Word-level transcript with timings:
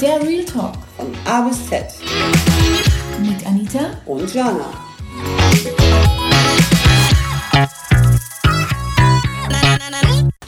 Der 0.00 0.22
Real 0.22 0.46
Talk 0.46 0.72
Von 0.96 1.14
A 1.26 1.42
bis 1.42 1.68
Z. 1.68 1.84
mit 3.18 3.46
Anita 3.46 3.80
Und 4.06 4.32
Jana. 4.32 4.64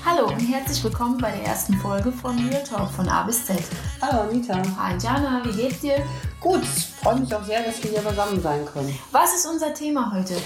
Hallo 0.06 0.28
und 0.28 0.40
herzlich 0.40 0.82
willkommen 0.82 1.18
bei 1.18 1.32
der 1.32 1.44
ersten 1.44 1.74
Folge 1.74 2.10
von 2.10 2.38
Real 2.48 2.64
Talk 2.64 2.90
von 2.92 3.06
A 3.10 3.24
bis 3.24 3.44
Z. 3.44 3.58
Hallo 4.00 4.22
Anita. 4.22 4.54
Hi 4.78 4.96
Jana, 4.96 5.42
wie 5.44 5.52
geht's 5.52 5.80
dir? 5.80 6.02
Gut, 6.40 6.64
freue 7.02 7.20
mich 7.20 7.34
auch 7.34 7.44
sehr, 7.44 7.62
dass 7.62 7.82
wir 7.82 7.90
hier 7.90 8.00
beisammen 8.00 8.40
sein 8.40 8.64
können. 8.64 8.98
Was 9.10 9.34
ist 9.34 9.44
unser 9.44 9.74
Thema 9.74 10.10
heute? 10.14 10.36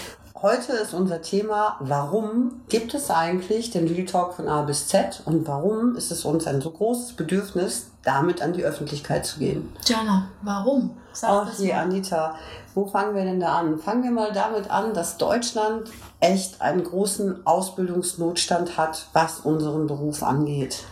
Heute 0.42 0.72
ist 0.72 0.92
unser 0.92 1.22
Thema, 1.22 1.76
warum 1.80 2.60
gibt 2.68 2.92
es 2.92 3.10
eigentlich 3.10 3.70
den 3.70 3.88
Real 3.88 4.04
Talk 4.04 4.34
von 4.34 4.48
A 4.48 4.62
bis 4.62 4.86
Z 4.86 5.22
und 5.24 5.48
warum 5.48 5.96
ist 5.96 6.12
es 6.12 6.26
uns 6.26 6.46
ein 6.46 6.60
so 6.60 6.70
großes 6.72 7.14
Bedürfnis, 7.14 7.90
damit 8.04 8.42
an 8.42 8.52
die 8.52 8.62
Öffentlichkeit 8.62 9.24
zu 9.24 9.38
gehen? 9.38 9.72
Jana, 9.86 10.28
warum? 10.42 10.90
Sag 11.14 11.30
Ach 11.30 11.48
das 11.48 11.58
je, 11.60 11.72
mal. 11.72 11.84
Anita, 11.84 12.34
wo 12.74 12.84
fangen 12.84 13.14
wir 13.14 13.24
denn 13.24 13.40
da 13.40 13.60
an? 13.60 13.78
Fangen 13.78 14.02
wir 14.02 14.10
mal 14.10 14.30
damit 14.34 14.70
an, 14.70 14.92
dass 14.92 15.16
Deutschland 15.16 15.90
echt 16.20 16.60
einen 16.60 16.84
großen 16.84 17.46
Ausbildungsnotstand 17.46 18.76
hat, 18.76 19.06
was 19.14 19.40
unseren 19.40 19.86
Beruf 19.86 20.22
angeht. 20.22 20.84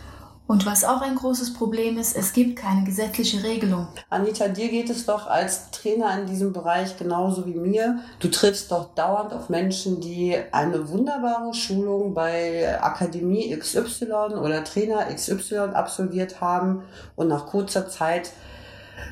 Und 0.47 0.65
was 0.67 0.83
auch 0.83 1.01
ein 1.01 1.15
großes 1.15 1.55
Problem 1.55 1.97
ist, 1.97 2.15
es 2.15 2.31
gibt 2.31 2.59
keine 2.59 2.83
gesetzliche 2.83 3.43
Regelung. 3.43 3.87
Anita, 4.09 4.47
dir 4.47 4.69
geht 4.69 4.91
es 4.91 5.07
doch 5.07 5.25
als 5.25 5.71
Trainer 5.71 6.19
in 6.19 6.27
diesem 6.27 6.53
Bereich 6.53 6.97
genauso 6.97 7.47
wie 7.47 7.55
mir. 7.55 7.99
Du 8.19 8.27
triffst 8.29 8.71
doch 8.71 8.93
dauernd 8.93 9.33
auf 9.33 9.49
Menschen, 9.49 10.01
die 10.01 10.37
eine 10.51 10.87
wunderbare 10.89 11.51
Schulung 11.55 12.13
bei 12.13 12.79
Akademie 12.79 13.57
XY 13.57 14.35
oder 14.39 14.63
Trainer 14.63 15.05
XY 15.05 15.71
absolviert 15.73 16.41
haben 16.41 16.83
und 17.15 17.27
nach 17.27 17.47
kurzer 17.47 17.89
Zeit 17.89 18.31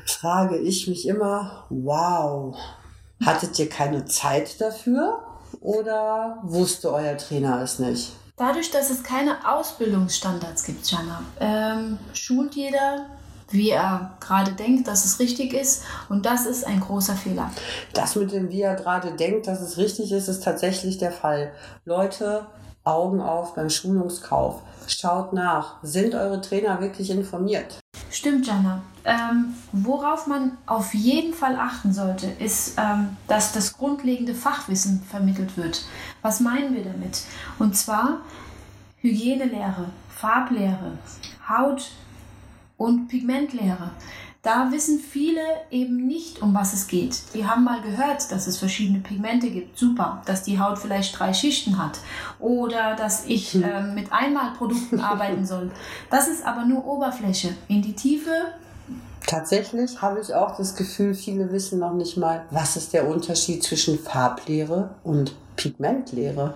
frage 0.06 0.56
ich 0.58 0.86
mich 0.86 1.08
immer, 1.08 1.64
wow, 1.68 2.56
hattet 3.24 3.58
ihr 3.58 3.68
keine 3.68 4.04
Zeit 4.04 4.60
dafür 4.60 5.18
oder 5.60 6.38
wusste 6.42 6.92
euer 6.92 7.16
Trainer 7.16 7.60
es 7.60 7.80
nicht? 7.80 8.12
Dadurch, 8.36 8.72
dass 8.72 8.90
es 8.90 9.04
keine 9.04 9.48
Ausbildungsstandards 9.48 10.64
gibt, 10.64 10.90
Jana, 10.90 11.22
ähm, 11.38 11.98
schult 12.14 12.56
jeder, 12.56 13.06
wie 13.50 13.70
er 13.70 14.16
gerade 14.18 14.50
denkt, 14.52 14.88
dass 14.88 15.04
es 15.04 15.20
richtig 15.20 15.54
ist. 15.54 15.84
Und 16.08 16.26
das 16.26 16.44
ist 16.44 16.66
ein 16.66 16.80
großer 16.80 17.14
Fehler. 17.14 17.52
Das 17.92 18.16
mit 18.16 18.32
dem, 18.32 18.50
wie 18.50 18.62
er 18.62 18.74
gerade 18.74 19.12
denkt, 19.12 19.46
dass 19.46 19.60
es 19.60 19.78
richtig 19.78 20.10
ist, 20.10 20.26
ist 20.26 20.42
tatsächlich 20.42 20.98
der 20.98 21.12
Fall. 21.12 21.52
Leute, 21.84 22.46
Augen 22.82 23.20
auf 23.20 23.54
beim 23.54 23.70
Schulungskauf. 23.70 24.62
Schaut 24.88 25.32
nach. 25.32 25.76
Sind 25.84 26.16
eure 26.16 26.40
Trainer 26.40 26.80
wirklich 26.80 27.10
informiert? 27.10 27.83
Stimmt, 28.14 28.46
Jana. 28.46 28.80
Ähm, 29.04 29.54
worauf 29.72 30.28
man 30.28 30.56
auf 30.66 30.94
jeden 30.94 31.34
Fall 31.34 31.56
achten 31.56 31.92
sollte, 31.92 32.28
ist, 32.28 32.78
ähm, 32.78 33.16
dass 33.26 33.52
das 33.52 33.76
grundlegende 33.76 34.36
Fachwissen 34.36 35.02
vermittelt 35.02 35.56
wird. 35.56 35.84
Was 36.22 36.38
meinen 36.38 36.76
wir 36.76 36.84
damit? 36.84 37.22
Und 37.58 37.76
zwar 37.76 38.20
Hygienelehre, 38.98 39.90
Farblehre, 40.08 40.96
Haut- 41.48 41.90
und 42.76 43.08
Pigmentlehre. 43.08 43.90
Da 44.44 44.70
wissen 44.70 44.98
viele 44.98 45.40
eben 45.70 46.06
nicht, 46.06 46.42
um 46.42 46.54
was 46.54 46.74
es 46.74 46.86
geht. 46.86 47.22
Die 47.32 47.46
haben 47.46 47.64
mal 47.64 47.80
gehört, 47.80 48.30
dass 48.30 48.46
es 48.46 48.58
verschiedene 48.58 48.98
Pigmente 48.98 49.48
gibt. 49.48 49.78
Super. 49.78 50.22
Dass 50.26 50.42
die 50.42 50.60
Haut 50.60 50.78
vielleicht 50.78 51.18
drei 51.18 51.32
Schichten 51.32 51.78
hat. 51.82 51.98
Oder 52.38 52.94
dass 52.94 53.24
ich 53.24 53.54
ähm, 53.54 53.94
mit 53.94 54.12
Einmalprodukten 54.12 55.00
arbeiten 55.00 55.46
soll. 55.46 55.70
Das 56.10 56.28
ist 56.28 56.44
aber 56.44 56.66
nur 56.66 56.86
Oberfläche. 56.86 57.54
In 57.68 57.80
die 57.80 57.94
Tiefe 57.94 58.30
Tatsächlich 59.26 60.02
habe 60.02 60.20
ich 60.20 60.34
auch 60.34 60.54
das 60.58 60.76
Gefühl, 60.76 61.14
viele 61.14 61.50
wissen 61.50 61.78
noch 61.78 61.94
nicht 61.94 62.18
mal, 62.18 62.44
was 62.50 62.76
ist 62.76 62.92
der 62.92 63.08
Unterschied 63.08 63.62
zwischen 63.62 63.98
Farblehre 63.98 64.90
und 65.02 65.34
Pigmentlehre. 65.56 66.52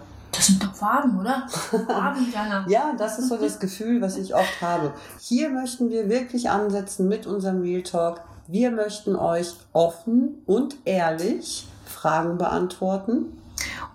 Das 0.48 0.56
sind 0.56 0.64
doch 0.64 0.74
Farben, 0.74 1.20
oder? 1.20 1.46
Farben, 1.86 2.32
Jana. 2.32 2.64
Ja, 2.68 2.94
das 2.96 3.18
ist 3.18 3.28
so 3.28 3.36
das 3.36 3.58
Gefühl, 3.58 4.00
was 4.00 4.16
ich 4.16 4.34
oft 4.34 4.62
habe. 4.62 4.94
Hier 5.20 5.50
möchten 5.50 5.90
wir 5.90 6.08
wirklich 6.08 6.48
ansetzen 6.48 7.06
mit 7.06 7.26
unserem 7.26 7.60
Real 7.60 7.82
Talk. 7.82 8.22
Wir 8.46 8.70
möchten 8.70 9.14
euch 9.14 9.52
offen 9.74 10.42
und 10.46 10.76
ehrlich 10.86 11.66
Fragen 11.84 12.38
beantworten. 12.38 13.38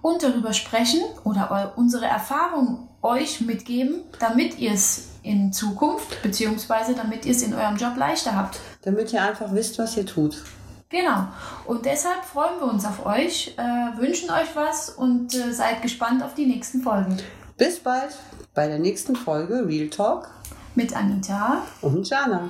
Und 0.03 0.21
darüber 0.21 0.53
sprechen 0.53 1.01
oder 1.23 1.73
unsere 1.75 2.05
Erfahrung 2.05 2.87
euch 3.01 3.41
mitgeben, 3.41 4.01
damit 4.19 4.59
ihr 4.59 4.73
es 4.73 5.07
in 5.23 5.53
Zukunft, 5.53 6.21
beziehungsweise 6.21 6.93
damit 6.93 7.25
ihr 7.25 7.31
es 7.31 7.41
in 7.41 7.55
eurem 7.55 7.77
Job 7.77 7.97
leichter 7.97 8.35
habt. 8.35 8.59
damit 8.83 9.11
ihr 9.11 9.23
einfach 9.23 9.53
wisst, 9.53 9.79
was 9.79 9.97
ihr 9.97 10.05
tut. 10.05 10.43
Genau. 10.93 11.27
Und 11.65 11.85
deshalb 11.85 12.23
freuen 12.23 12.59
wir 12.59 12.67
uns 12.67 12.85
auf 12.85 13.03
euch, 13.03 13.55
äh, 13.57 13.97
wünschen 13.99 14.29
euch 14.29 14.55
was 14.55 14.89
und 14.91 15.33
äh, 15.33 15.51
seid 15.51 15.81
gespannt 15.81 16.21
auf 16.21 16.35
die 16.35 16.45
nächsten 16.45 16.83
Folgen. 16.83 17.17
Bis 17.57 17.79
bald 17.79 18.15
bei 18.53 18.67
der 18.67 18.77
nächsten 18.77 19.15
Folge 19.15 19.65
Real 19.67 19.87
Talk 19.89 20.29
Mit 20.75 20.95
Anita. 20.95 21.63
und 21.81 22.07
Jana. 22.07 22.47